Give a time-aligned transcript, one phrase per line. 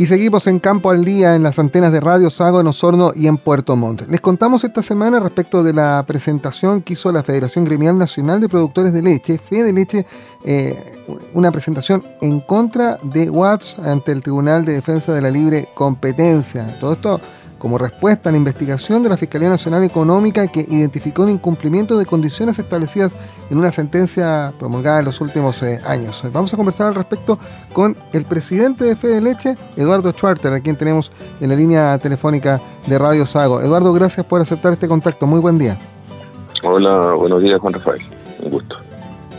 [0.00, 3.26] Y seguimos en Campo al Día en las antenas de Radio Sago en Osorno y
[3.26, 4.08] en Puerto Montt.
[4.08, 8.48] Les contamos esta semana respecto de la presentación que hizo la Federación Gremial Nacional de
[8.48, 10.06] Productores de Leche, Fede Leche,
[10.42, 15.68] eh, una presentación en contra de Watts ante el Tribunal de Defensa de la Libre
[15.74, 16.78] Competencia.
[16.80, 17.20] Todo esto
[17.60, 22.06] como respuesta a la investigación de la Fiscalía Nacional Económica que identificó un incumplimiento de
[22.06, 23.14] condiciones establecidas
[23.50, 26.24] en una sentencia promulgada en los últimos eh, años.
[26.32, 27.38] Vamos a conversar al respecto
[27.72, 32.60] con el presidente de Fede Leche, Eduardo Schwarter, a quien tenemos en la línea telefónica
[32.86, 33.60] de Radio Sago.
[33.60, 35.26] Eduardo, gracias por aceptar este contacto.
[35.26, 35.78] Muy buen día.
[36.62, 38.00] Hola, buenos días, Juan Rafael.
[38.42, 38.89] Un gusto.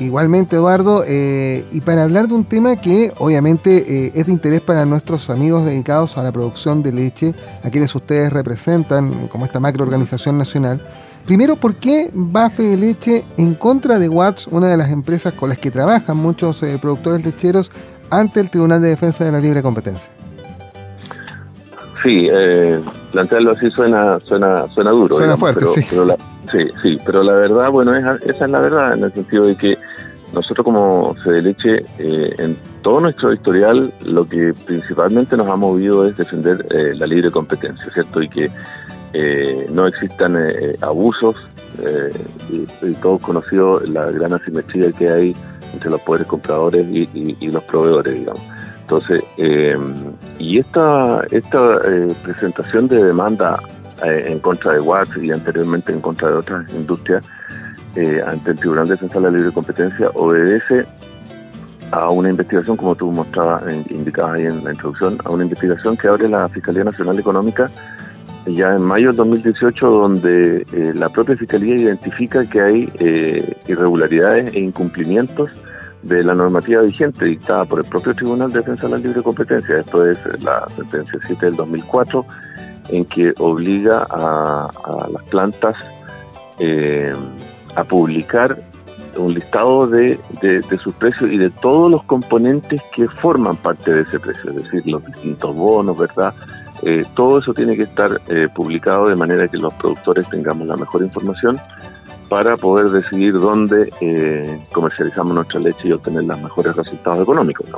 [0.02, 4.60] Igualmente, Eduardo, eh, y para hablar de un tema que obviamente eh, es de interés
[4.60, 9.60] para nuestros amigos dedicados a la producción de leche, a quienes ustedes representan como esta
[9.60, 10.82] macroorganización nacional.
[11.27, 15.50] Primero, ¿por qué va Fede Leche en contra de Watts, una de las empresas con
[15.50, 17.70] las que trabajan muchos eh, productores lecheros,
[18.10, 20.12] ante el Tribunal de Defensa de la Libre Competencia?
[22.02, 22.27] Sí,
[23.12, 25.18] plantearlo así suena suena suena duro.
[25.18, 25.84] Suena fuerte, sí.
[26.52, 29.77] sí, sí, pero la verdad, bueno, esa es la verdad, en el sentido de que
[30.34, 36.07] nosotros como Fede Leche, eh, en todo nuestro historial, lo que principalmente nos ha movido
[36.07, 38.21] es defender eh, la libre competencia, ¿cierto?
[38.21, 38.49] Y que
[39.13, 40.37] eh, no existan
[40.82, 41.35] abusos,
[42.49, 42.65] y,
[43.02, 45.35] todos conocido la gran asimetría que hay
[45.74, 48.41] entre los poderes compradores y, los proveedores, digamos.
[48.82, 49.24] Entonces,
[50.37, 51.79] y esta, esta
[52.21, 53.57] presentación de demanda
[54.04, 57.24] en contra de Watts y anteriormente en contra de otras industrias,
[57.95, 60.85] eh, ante el Tribunal de Defensa de la Libre Competencia obedece
[61.91, 66.07] a una investigación, como tú mostrabas, indicabas ahí en la introducción, a una investigación que
[66.07, 67.69] abre la Fiscalía Nacional Económica
[68.47, 74.53] ya en mayo del 2018, donde eh, la propia Fiscalía identifica que hay eh, irregularidades
[74.53, 75.51] e incumplimientos
[76.01, 79.79] de la normativa vigente dictada por el propio Tribunal de Defensa de la Libre Competencia.
[79.79, 82.25] Esto es la sentencia 7 del 2004,
[82.89, 85.75] en que obliga a, a las plantas
[86.57, 87.13] eh,
[87.76, 88.58] a publicar
[89.18, 94.02] un listado de, de, sus precios y de todos los componentes que forman parte de
[94.02, 96.34] ese precio, es decir, los distintos bonos, ¿verdad?
[96.84, 100.78] Eh, todo eso tiene que estar eh, publicado de manera que los productores tengamos la
[100.78, 101.60] mejor información
[102.28, 107.70] para poder decidir dónde eh, comercializamos nuestra leche y obtener los mejores resultados económicos.
[107.70, 107.78] ¿no?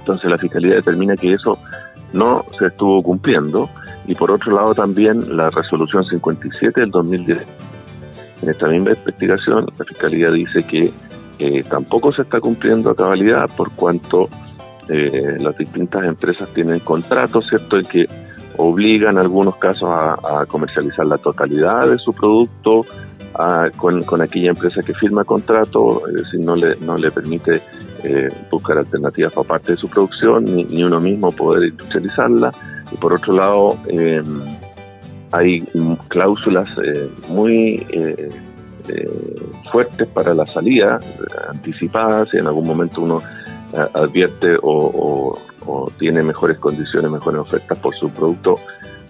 [0.00, 1.58] Entonces la Fiscalía determina que eso
[2.12, 3.70] no se estuvo cumpliendo
[4.06, 7.46] y por otro lado también la resolución 57 del 2010
[8.42, 10.92] en esta misma investigación, la Fiscalía dice que
[11.38, 14.28] eh, tampoco se está cumpliendo a cabalidad por cuanto
[14.88, 18.08] eh, las distintas empresas tienen contratos, ¿cierto?, en que
[18.56, 22.84] obligan en algunos casos a, comercializar la totalidad de su producto
[23.76, 27.62] con, aquella empresa que firma contrato, es decir, no le, no le permite
[28.02, 32.52] eh, buscar alternativas para parte de su producción, ni, ni, uno mismo poder industrializarla.
[32.92, 34.22] Y por otro lado, eh,
[35.32, 35.60] hay
[36.08, 38.30] cláusulas eh, muy eh,
[38.88, 41.00] eh, fuertes para la salida,
[41.48, 43.22] anticipadas, si en algún momento uno
[43.94, 45.38] advierte o,
[45.98, 48.56] tiene mejores condiciones, mejores ofertas por su producto,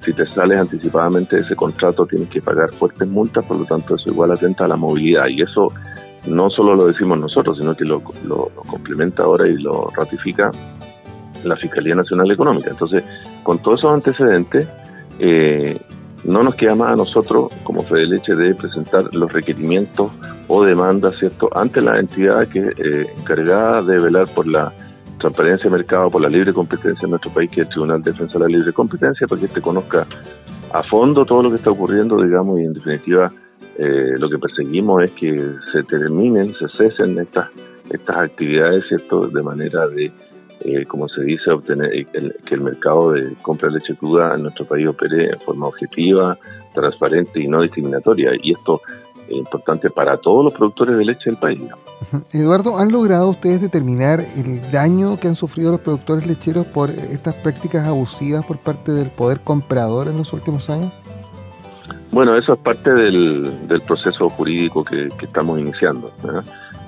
[0.05, 3.95] si te sales anticipadamente de ese contrato tienes que pagar fuertes multas, por lo tanto
[3.95, 5.73] eso igual atenta a la movilidad y eso
[6.27, 10.51] no solo lo decimos nosotros, sino que lo, lo complementa ahora y lo ratifica
[11.45, 12.71] la Fiscalía Nacional Económica.
[12.71, 13.03] Entonces,
[13.43, 14.69] con todos esos antecedentes,
[15.19, 15.79] eh,
[16.25, 20.11] no nos queda más a nosotros, como Fede Leche, de presentar los requerimientos
[20.49, 24.73] o demandas, ¿cierto?, ante la entidad que eh, encargada de velar por la
[25.19, 28.13] transparencia de mercado, por la libre competencia en nuestro país, que es el Tribunal de
[28.13, 30.07] Defensa de la Libre Competencia, para que este conozca
[30.73, 33.33] a fondo todo lo que está ocurriendo, digamos, y en definitiva
[33.79, 37.49] eh, lo que perseguimos es que se terminen, se cesen estas,
[37.91, 40.13] estas actividades, ¿cierto?, de manera de
[40.61, 44.67] eh, como se dice, obtener que el mercado de compra de leche cruda en nuestro
[44.67, 46.39] país opere en forma objetiva,
[46.75, 48.33] transparente y no discriminatoria.
[48.43, 48.83] Y esto
[49.29, 51.61] es importante para todos los productores de leche del país.
[52.33, 57.35] Eduardo, ¿han logrado ustedes determinar el daño que han sufrido los productores lecheros por estas
[57.37, 60.93] prácticas abusivas por parte del poder comprador en los últimos años?
[62.11, 63.53] Bueno, eso es parte del,
[63.87, 66.13] proceso jurídico que, estamos iniciando.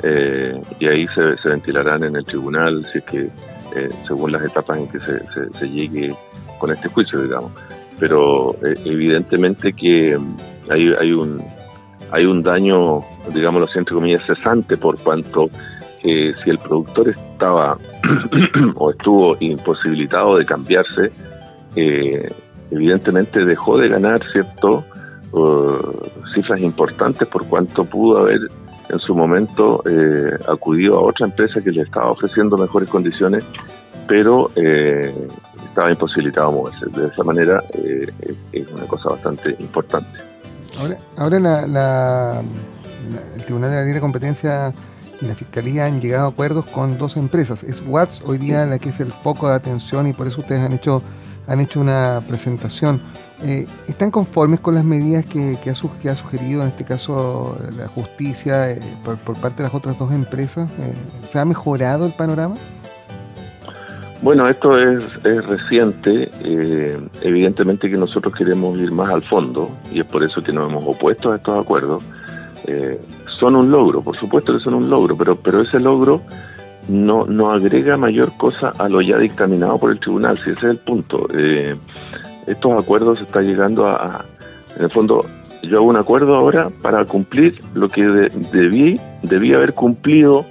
[0.03, 3.31] Eh, y ahí se, se, ventilarán en el tribunal si es que
[3.75, 6.15] eh, según las etapas en que se, llegue
[6.59, 7.53] con este juicio, digamos.
[7.99, 10.37] Pero eh, evidentemente que mm,
[10.71, 11.43] hay, hay, un,
[12.11, 13.01] hay un daño,
[13.33, 15.49] digámoslo entre comillas, cesante por cuanto
[16.03, 17.79] que si el productor estaba
[18.75, 21.13] o estuvo imposibilitado de cambiarse,
[21.77, 22.31] eh,
[22.71, 24.85] evidentemente dejó de ganar cierto
[26.35, 28.41] cifras importantes por cuanto pudo haber
[28.89, 33.45] en su momento eh, acudió a otra empresa que le estaba ofreciendo mejores condiciones,
[34.07, 35.15] pero eh,
[35.65, 36.87] estaba imposibilitado a moverse.
[36.87, 37.63] De esa manera
[38.53, 40.19] es una cosa bastante importante.
[40.79, 42.43] Ahora, ahora la,
[43.35, 44.73] el Tribunal de la Libre Competencia
[45.21, 47.63] y la Fiscalía han llegado a acuerdos con dos empresas.
[47.63, 50.63] Es Watts hoy día la que es el foco de atención y por eso ustedes
[50.63, 51.03] han hecho,
[51.47, 53.01] han hecho una presentación.
[53.45, 58.71] Eh, ¿Están conformes con las medidas que, que, ha, sugerido en este caso la justicia
[58.71, 60.71] eh, por, parte de las otras dos empresas?
[60.79, 60.95] Eh,
[61.25, 62.55] ¿Se ha mejorado el panorama?
[64.23, 66.31] Bueno, esto es, reciente.
[67.23, 70.87] evidentemente que nosotros queremos ir más al fondo y es por eso que nos hemos
[70.87, 72.05] opuesto a estos acuerdos.
[73.41, 76.23] son un logro, por supuesto que son un logro, pero, pero ese logro
[76.89, 80.65] no, no agrega mayor cosa a lo ya dictaminado por el tribunal, si ese es
[80.65, 81.29] el punto
[82.47, 84.25] estos acuerdos está llegando a,
[84.77, 85.25] en el fondo,
[85.63, 90.45] yo hago un acuerdo ahora para cumplir lo que debí, debí haber cumplido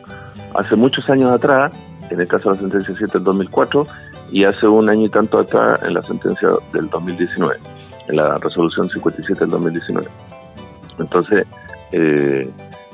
[0.56, 1.72] hace muchos años atrás,
[2.10, 3.88] en el caso de la sentencia 7 del 2004,
[4.32, 7.58] y hace un año y tanto atrás en la sentencia del 2019,
[8.08, 10.08] en la resolución 57 del 2019.
[11.00, 11.46] Entonces,
[11.92, 12.50] eh,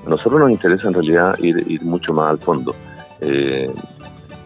[0.06, 2.74] a nosotros nos interesa en realidad ir mucho más al fondo.
[3.22, 3.72] Eh,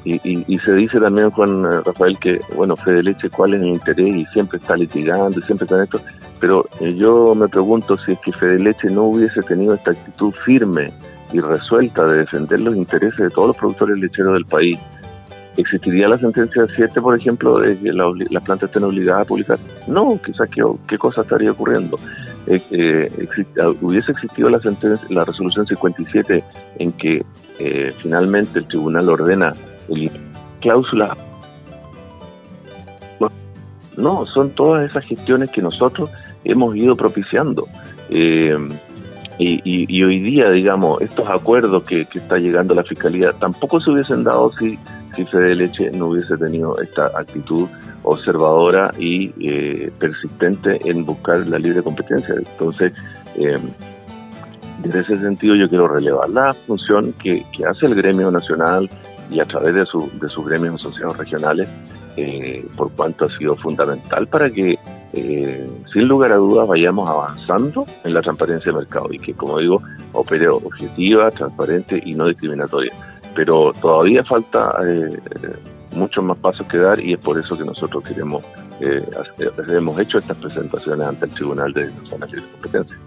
[0.03, 4.15] y, se dice también, Juan eh, Rafael, que, bueno, Fede Leche, ¿cuál es el interés?
[4.15, 6.01] Y siempre está litigando, y siempre está en esto.
[6.39, 10.33] Pero eh, yo me pregunto si es que Fede Leche no hubiese tenido esta actitud
[10.43, 10.91] firme
[11.31, 14.79] y resuelta de defender los intereses de todos los productores lecheros del país.
[15.57, 19.59] ¿Existiría la sentencia 7, por ejemplo, de que las plantas estén obligadas a publicar?
[19.85, 21.99] No, quizás qué, qué cosa estaría ocurriendo.
[22.47, 23.09] Eh,
[23.81, 26.43] hubiese existido la sentencia, la resolución 57
[26.79, 27.23] en que
[27.99, 29.53] finalmente el tribunal ordena
[30.61, 31.15] cláusula.
[33.97, 36.09] No, son todas esas gestiones que nosotros
[36.43, 37.67] hemos ido propiciando.
[38.09, 38.57] Eh,
[39.37, 44.51] y, hoy día, digamos, estos acuerdos que, está llegando la Fiscalía tampoco se hubiesen dado
[44.57, 44.77] si,
[45.15, 47.67] si Fede Leche no hubiese tenido esta actitud
[48.03, 52.35] observadora y eh, persistente en buscar la libre competencia.
[52.35, 52.93] Entonces,
[53.35, 53.59] eh,
[54.83, 58.89] desde ese sentido yo quiero relevar la función que, que hace el gremio nacional
[59.29, 61.69] y a través de, su, de sus gremios asociados regionales,
[62.17, 64.77] eh, por cuanto ha sido fundamental para que,
[65.13, 69.59] eh, sin lugar a dudas, vayamos avanzando en la transparencia del mercado y que, como
[69.59, 69.81] digo,
[70.11, 72.91] opere objetiva, transparente y no discriminatoria.
[73.35, 75.17] Pero todavía falta eh,
[75.95, 78.43] muchos más pasos que dar y es por eso que nosotros queremos,
[78.79, 82.97] hemos hecho estas presentaciones ante el Tribunal de Nacional de Competencia.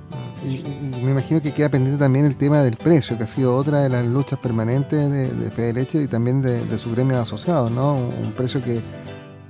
[0.44, 0.62] Y,
[1.02, 3.88] me imagino que queda pendiente también el tema del precio, que ha sido otra de
[3.88, 7.94] las luchas permanentes de, de Fede Leche y también de, su gremio asociado, ¿no?
[7.96, 8.80] Un precio que,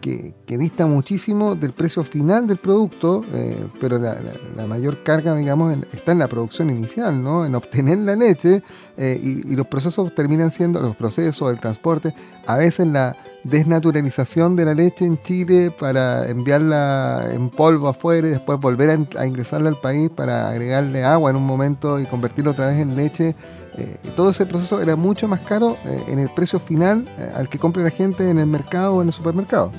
[0.05, 6.12] que, dista muchísimo del precio final del producto, eh, pero la, mayor carga, digamos, está
[6.12, 7.47] en la producción inicial, ¿no?
[7.47, 8.62] En obtener la leche
[8.99, 12.15] eh, y, los procesos terminan siendo, los procesos, el transporte,
[12.47, 18.31] a veces la desnaturalización de la leche en Chile para enviarla en polvo afuera y
[18.31, 22.67] después volver a, ingresarla al país para agregarle agua en un momento y convertirlo otra
[22.67, 23.35] vez en leche.
[23.77, 25.77] Eh, todo ese proceso era mucho más caro
[26.07, 29.12] en el precio final al que compra la gente en el mercado o en el
[29.12, 29.73] supermercado.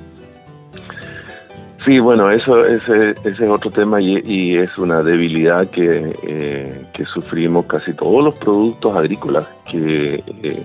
[1.85, 7.05] Sí, bueno, eso ese, ese es otro tema y, es una debilidad que, eh, que,
[7.05, 10.63] sufrimos casi todos los productos agrícolas, que eh,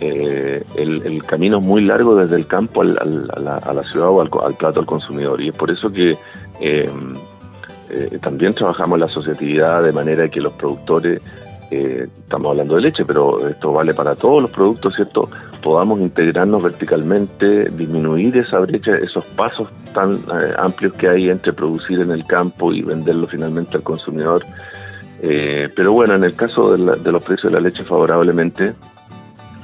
[0.00, 4.54] eh, el, camino es muy largo desde el campo a, la, ciudad o al, al,
[4.54, 6.18] plato al consumidor y es por eso que
[8.20, 11.22] también trabajamos la asociatividad de manera que los productores
[11.70, 15.28] estamos hablando de leche, pero esto vale para todos los productos, ¿cierto?
[15.64, 22.00] Podamos integrarnos verticalmente, disminuir esa brecha, esos pasos tan eh, amplios que hay entre producir
[22.00, 24.44] en el campo y venderlo finalmente al consumidor.
[25.22, 28.74] Eh, pero bueno, en el caso de, los precios de la leche favorablemente,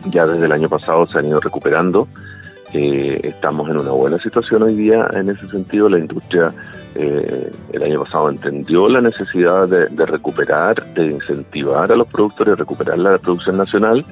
[0.07, 2.09] ya desde el año pasado se han ido recuperando.
[2.73, 5.91] Eh, estamos en una buena situación hoy día en ese sentido.
[5.91, 6.55] La industria
[6.95, 12.57] eh, el año pasado entendió la necesidad de, recuperar, de incentivar a los productores, de
[12.57, 14.05] recuperar la producción nacional,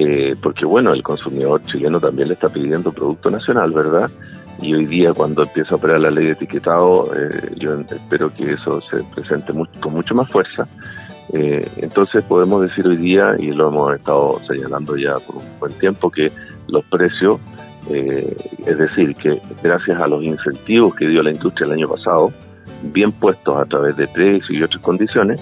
[0.00, 4.10] eh, porque bueno, el consumidor chileno también le está pidiendo producto nacional, ¿verdad?
[4.60, 8.52] Y hoy día cuando empieza a operar la ley de etiquetado, eh, yo espero que
[8.52, 10.66] eso se presente con mucho más fuerza.
[11.32, 16.10] entonces podemos decir hoy día, y lo hemos estado señalando ya por un buen tiempo,
[16.10, 16.32] que
[16.68, 17.38] los precios
[17.90, 18.36] eh,
[18.66, 22.32] es decir, que gracias a los incentivos que dio la industria el año pasado,
[22.82, 25.40] bien puestos a través de precios y otras condiciones,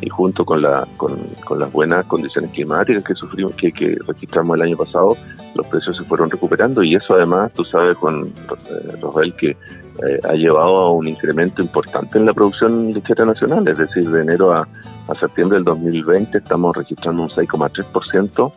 [0.00, 1.18] y junto con, la, con,
[1.58, 5.16] las buenas condiciones climáticas que sufrimos, que, que, registramos el año pasado,
[5.54, 10.20] los precios se fueron recuperando y eso además, tú sabes, con eh, Rafael, que eh,
[10.28, 14.52] ha llevado a un incremento importante en la producción lechera nacional, es decir, de enero
[14.52, 14.68] a,
[15.08, 18.52] a septiembre del 2020 estamos registrando un 6,3%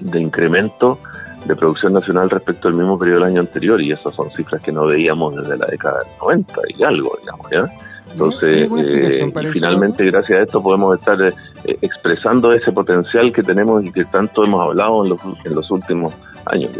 [0.00, 0.98] de incremento
[1.44, 4.70] de producción nacional respecto al mismo periodo del año anterior y esas son cifras que
[4.70, 7.91] no veíamos desde la década del 90 y algo, digamos, ¿ya?
[8.10, 11.32] Entonces, eh, finalmente, gracias a esto, podemos estar eh,
[11.80, 16.12] expresando ese potencial que tenemos y que tanto hemos hablado en los, en los últimos
[16.46, 16.70] años.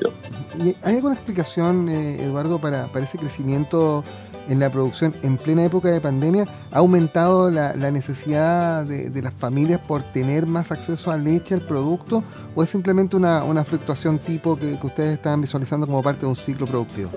[0.83, 4.05] ¿Hay alguna explicación, eh, Eduardo, para, para ese crecimiento
[4.49, 6.47] en la producción en plena época de pandemia?
[6.71, 12.23] ¿Ha aumentado la, necesidad de, las familias por tener más acceso a leche, al producto?
[12.55, 16.37] ¿O es simplemente una, una fluctuación tipo que, ustedes están visualizando como parte de un
[16.37, 17.11] ciclo productivo?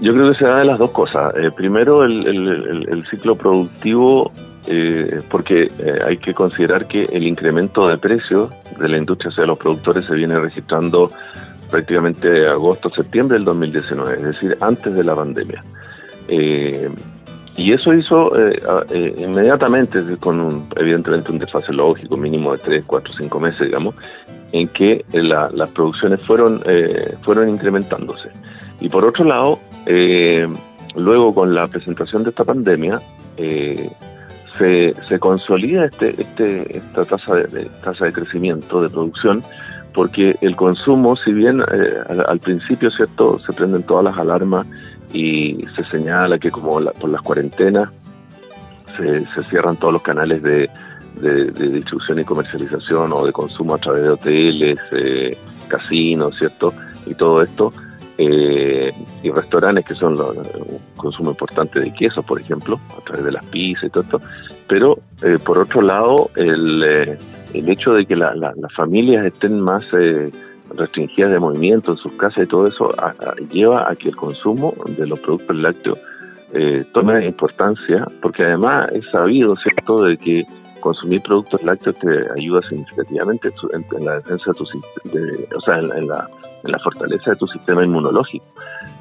[0.00, 1.34] Yo creo que se da de las dos cosas.
[1.36, 4.32] Eh, primero, el, ciclo productivo,
[4.66, 9.46] eh, porque eh, hay que considerar que el incremento de precios de la industria hacia
[9.46, 11.10] los productores se viene registrando
[11.70, 15.62] prácticamente agosto, septiembre del 2019, es decir, antes de la pandemia.
[16.28, 18.32] y eso hizo
[19.18, 23.94] inmediatamente, con evidentemente un desfase lógico mínimo de 3, 4, 5 meses, digamos,
[24.52, 26.62] en que las producciones fueron,
[27.22, 28.28] fueron incrementándose.
[28.80, 30.46] Y por otro lado, eh,
[30.94, 33.00] luego con la presentación de esta pandemia,
[33.36, 33.90] eh,
[34.58, 39.42] se, se, consolida este, este, esta tasa de, tasa de crecimiento de producción
[39.92, 44.66] porque el consumo, si bien eh, al, principio cierto se prenden todas las alarmas
[45.12, 47.90] y se señala que como por las cuarentenas
[48.96, 50.68] se, se, cierran todos los canales de,
[51.20, 55.36] de, distribución y comercialización o de consumo a través de hoteles, eh,
[55.68, 56.74] casinos, cierto,
[57.06, 57.72] y todo esto,
[58.16, 58.92] eh,
[59.22, 63.32] y restaurantes que son los, un consumo importante de quesos, por ejemplo, a través de
[63.32, 64.20] las pizzas y todo esto.
[64.68, 67.18] Pero eh, por otro lado, el, eh,
[67.52, 68.34] el hecho de que las
[68.76, 69.84] familias estén más
[70.76, 72.90] restringidas de movimiento en sus casas y todo eso
[73.50, 75.98] lleva a que el consumo de los productos lácteos
[76.92, 80.44] tome importancia, porque además es sabido, ¿cierto?, de que
[80.84, 84.66] consumir productos lácteos te ayuda significativamente en, la defensa de tu
[85.04, 86.28] de, o sea, en, la,
[86.64, 88.44] en la fortaleza de tu sistema inmunológico.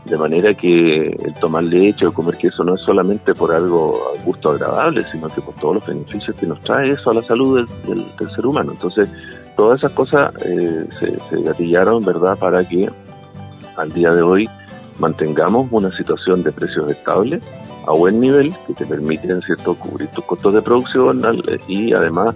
[0.05, 4.23] De manera que el tomar leche o comer queso no es solamente por algo a
[4.23, 7.67] gusto agradable, sino que por todos los beneficios que nos trae eso a la salud
[7.87, 8.73] del, ser humano.
[8.73, 9.09] Entonces,
[9.55, 12.89] todas esas cosas eh, se, se gatillaron, ¿verdad?, para que
[13.77, 14.49] al día de hoy
[14.99, 17.41] mantengamos una situación de precios estables
[17.85, 21.21] a buen nivel que te permiten cierto cubrir tus costos de producción
[21.67, 22.35] y además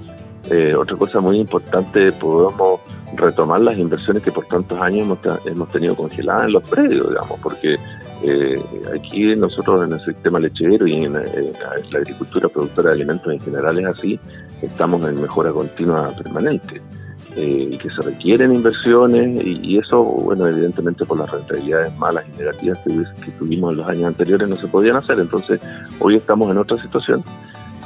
[0.50, 2.82] eh, otra cosa muy importante podemos
[3.16, 7.78] retomar las inversiones que por tantos años hemos, tenido congeladas en los predios digamos porque
[8.24, 8.62] eh,
[8.96, 13.80] aquí nosotros en el sistema lechero y en, la agricultura productora de alimentos en general
[13.80, 14.20] es así
[14.62, 16.82] estamos en mejora continua permanente
[17.38, 22.40] eh, y que se requieren inversiones y, eso, bueno, evidentemente por las rentabilidades malas y
[22.40, 25.20] negativas que, tuvimos en los años anteriores no se podían hacer.
[25.20, 25.60] Entonces,
[26.00, 27.24] hoy estamos en otra situación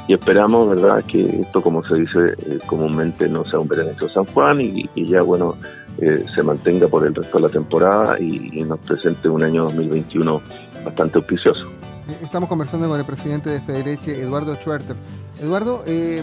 [0.08, 4.24] y esperamos, ¿verdad?, que esto, como se dice eh, comúnmente, no sea un beneficio San
[4.26, 5.56] Juan y, ya, bueno,
[5.98, 10.40] eh, se mantenga por el resto de la temporada y, nos presente un año 2021
[10.84, 11.66] bastante auspicioso.
[12.22, 14.96] Estamos conversando con el presidente de Fedeleche, Eduardo Schwerter.
[15.40, 16.22] Eduardo, eh,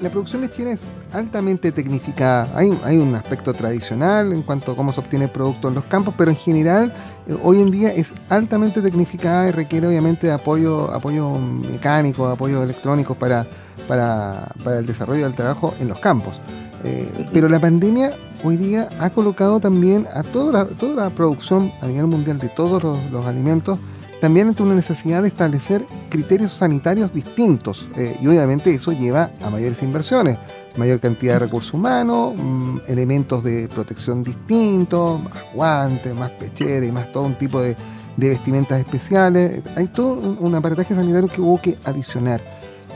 [0.00, 2.50] la, producción lechera es altamente tecnificada.
[2.54, 5.84] Hay, hay, un aspecto tradicional en cuanto a cómo se obtiene el producto en los
[5.84, 6.94] campos, pero en general eh,
[7.42, 13.14] hoy en día es altamente tecnificada y requiere obviamente de apoyo, apoyo mecánico, apoyo electrónico
[13.14, 13.46] para,
[13.88, 16.40] para, el desarrollo del trabajo en los campos.
[16.84, 18.12] Eh, pero la pandemia
[18.42, 22.48] hoy día ha colocado también a toda la, toda la producción a nivel mundial de
[22.48, 23.78] todos los alimentos
[24.22, 29.50] también ante una necesidad de establecer criterios sanitarios distintos eh, y obviamente eso lleva a
[29.50, 30.38] mayores inversiones,
[30.76, 36.92] mayor cantidad de recursos humanos, mm, elementos de protección distintos, más guantes, más pecheras y
[36.92, 37.76] más todo un tipo de,
[38.16, 39.60] vestimentas especiales.
[39.74, 42.40] Hay todo un, aparataje sanitario que hubo que adicionar.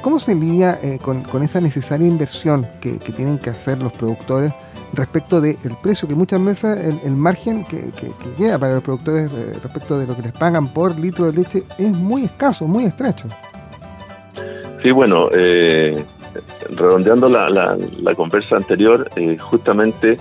[0.02, 4.52] ¿Cómo se lidia eh, con, esa necesaria inversión que tienen que hacer los productores?
[4.96, 9.58] Respecto del precio que muchas veces el, margen que, que, queda para los productores eh,
[9.62, 13.28] respecto de lo que les pagan por litro de leche es muy escaso, muy estrecho.
[14.82, 16.04] Sí, bueno, eh,
[16.70, 20.16] redondeando la, la, conversa anterior, eh, justamente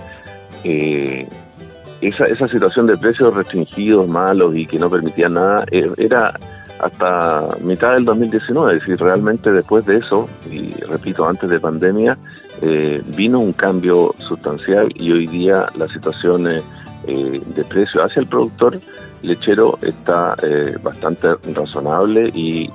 [2.00, 5.64] esa, esa situación de precios restringidos, malos y que no permitían nada,
[5.96, 6.34] era
[6.80, 12.18] hasta mitad del 2019, es decir, realmente después de eso, y repito, antes de pandemia,
[12.62, 16.62] eh, vino un cambio sustancial y hoy día la situación eh,
[17.06, 18.80] eh, de precio hacia el productor
[19.22, 20.36] lechero está
[20.82, 22.68] bastante razonable y,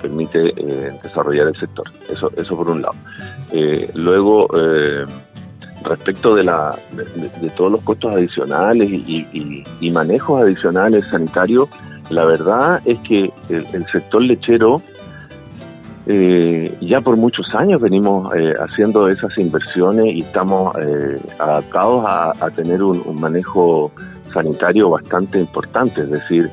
[0.00, 0.52] permite
[1.02, 1.84] desarrollar el sector.
[2.08, 2.94] Eso, eso por un lado.
[3.94, 4.46] luego,
[5.82, 11.68] respecto de, la, de, todos los costos adicionales y, y manejos adicionales sanitarios,
[12.10, 14.82] la verdad es que el, sector lechero
[16.06, 22.50] eh, ya por muchos años venimos eh, haciendo esas inversiones y estamos eh, adaptados a,
[22.50, 23.92] tener un, manejo
[24.32, 26.50] sanitario bastante importante, es decir,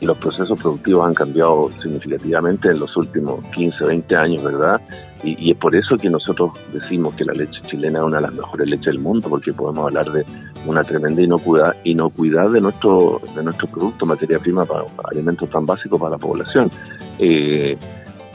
[0.00, 4.80] los procesos productivos han cambiado significativamente en los últimos 15, 20 años, ¿verdad?
[5.24, 8.34] Y, es por eso que nosotros decimos que la leche chilena es una de las
[8.34, 10.24] mejores leches del mundo, porque podemos hablar de
[10.66, 15.98] una tremenda inocuidad, inocuidad de nuestro de nuestro producto, materia prima para, alimentos tan básicos
[15.98, 16.70] para la población.
[17.18, 17.76] Eh,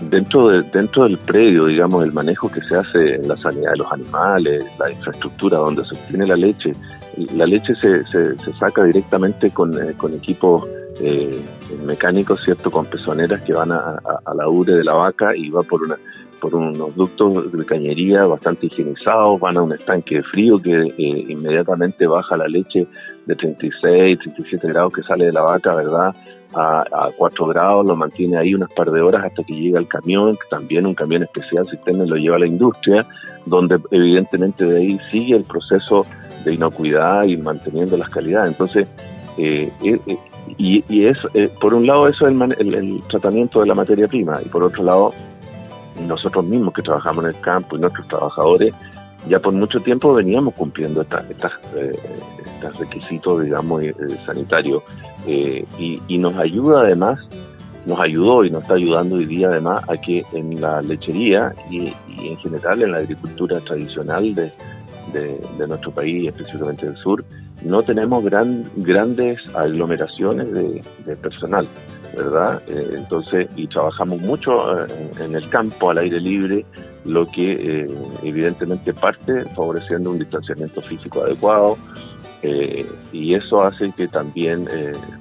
[0.01, 3.77] dentro de, dentro del predio, digamos, el manejo que se hace en la sanidad de
[3.77, 6.73] los animales, la infraestructura donde se obtiene la leche,
[7.33, 10.65] la leche se, se, saca directamente con, eh, con equipos
[11.01, 11.41] eh,
[11.85, 12.71] mecánicos, ¿cierto?
[12.71, 13.99] Con pezoneras que van a,
[14.35, 15.97] la ure de la vaca y va por una
[16.39, 21.25] por unos ductos de cañería bastante higienizados, van a un estanque de frío que eh,
[21.27, 22.87] inmediatamente baja la leche
[23.25, 26.15] de 36, 37 grados que sale de la vaca, ¿verdad?
[26.53, 29.87] A, a 4 grados, lo mantiene ahí unas par de horas hasta que llega el
[29.87, 33.05] camión, que también un camión especial sistema lo lleva a la industria,
[33.45, 36.05] donde evidentemente de ahí sigue el proceso
[36.43, 38.51] de inocuidad y manteniendo las calidades.
[38.51, 38.87] Entonces,
[39.37, 40.17] eh, eh,
[40.57, 44.49] y, es, eh, por un lado, eso es el, tratamiento de la materia prima, y
[44.49, 45.13] por otro lado,
[46.07, 48.73] nosotros mismos que trabajamos en el campo y nuestros trabajadores,
[49.27, 51.51] ya por mucho tiempo veníamos cumpliendo estos
[52.79, 53.83] requisitos, digamos,
[54.25, 54.83] sanitarios,
[55.27, 57.19] y, nos ayuda además,
[57.85, 61.93] nos ayudó y nos está ayudando hoy día además a que en la lechería y,
[62.07, 64.51] en general en la agricultura tradicional de,
[65.13, 67.23] de nuestro país, específicamente del sur,
[67.63, 71.67] no tenemos gran, grandes aglomeraciones de, personal,
[72.15, 72.61] ¿verdad?
[72.67, 74.87] Eh, entonces, y trabajamos mucho eh,
[75.19, 76.65] en el campo, al aire libre,
[77.05, 77.89] lo que eh,
[78.23, 81.77] evidentemente parte favoreciendo un distanciamiento físico adecuado,
[83.11, 84.65] y eso hace que también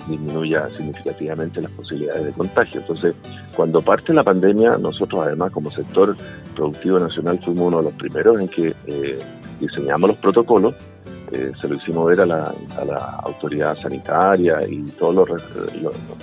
[0.07, 2.81] disminuya significativamente las posibilidades de contagio.
[2.81, 3.13] Entonces,
[3.57, 6.15] cuando parte la pandemia, nosotros además como sector
[6.55, 8.73] productivo nacional fuimos uno de los primeros en que
[9.59, 10.77] diseñamos los protocolos
[11.33, 12.55] eh, se lo hicimos ver a la,
[13.25, 15.37] autoridad sanitaria y todo lo,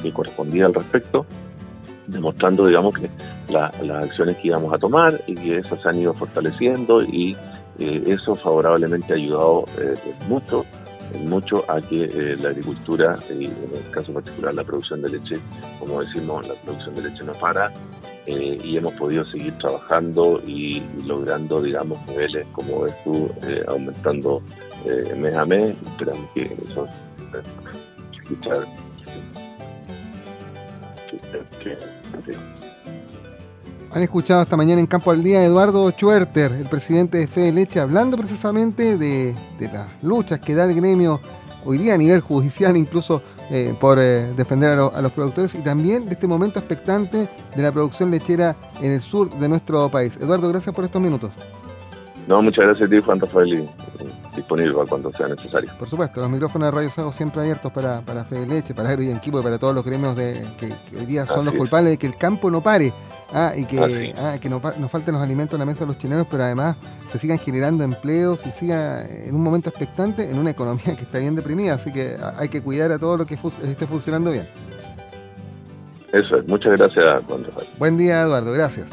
[0.01, 1.25] que correspondía al respecto,
[2.07, 3.09] demostrando, digamos, que
[3.49, 7.35] las acciones que íbamos a tomar y que esas se han ido fortaleciendo y
[7.79, 9.95] eh, eso favorablemente ha ayudado eh,
[10.27, 10.65] mucho
[11.23, 15.39] mucho a que la agricultura, y en el caso particular la producción de leche,
[15.79, 17.71] como decimos, la producción de leche no para,
[18.27, 23.29] y hemos podido seguir trabajando y, logrando, digamos, niveles, como ves tú,
[23.67, 24.41] aumentando
[24.85, 25.75] eh, mes a mes.
[25.85, 26.88] Esperamos que eso
[28.13, 28.65] escuchar.
[33.91, 37.79] Han escuchado esta mañana en Campo al Día Eduardo Schwerter, el presidente de Fede Leche,
[37.79, 41.21] hablando precisamente de, las luchas que da el gremio
[41.63, 46.05] hoy día a nivel judicial, incluso eh, por eh, defender a, los productores y también
[46.05, 50.17] de este momento expectante de la producción lechera en el sur de nuestro país.
[50.17, 51.31] Eduardo, gracias por estos minutos.
[52.27, 53.69] No, muchas gracias a ti, Juan Rafael
[54.36, 55.71] disponible cuando sea necesario.
[55.77, 59.03] Por supuesto, los micrófonos de Radio Sago siempre abiertos para, para Fede Leche, para Agro
[59.03, 61.97] y Equipo y para todos los gremios de, que, hoy día son los culpables de
[61.97, 62.93] que el campo no pare
[63.33, 65.97] ah, y que, ah, que no, nos falten los alimentos en la mesa de los
[65.97, 66.75] chilenos, pero además
[67.11, 71.19] se sigan generando empleos y siga en un momento expectante en una economía que está
[71.19, 71.75] bien deprimida.
[71.75, 74.47] Así que hay que cuidar a todo lo que esté funcionando bien.
[76.11, 76.47] Eso es.
[76.47, 77.45] Muchas gracias, Juan
[77.77, 78.53] Buen día, Eduardo.
[78.53, 78.89] Gracias.